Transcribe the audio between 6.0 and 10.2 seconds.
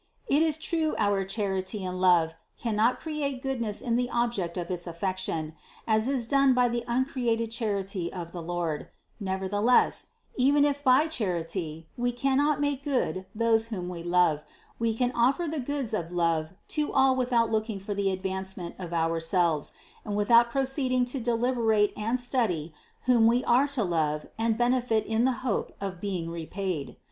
is done by the uncreated Charity of the Lord; nevertheless,